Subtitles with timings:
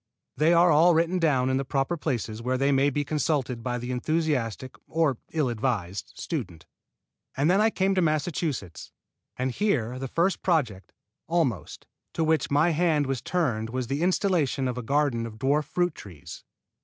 [0.35, 3.77] They are all written down in the proper places where they may be consulted by
[3.77, 6.65] the enthusiastic or ill advised student.
[7.37, 8.91] And then I came to Massachusetts;
[9.37, 10.91] and here the first project,
[11.27, 11.85] almost,
[12.15, 15.93] to which my hand was turned was the installation of a garden of dwarf fruit
[15.93, 16.43] trees.